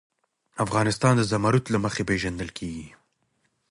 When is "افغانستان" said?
0.65-1.13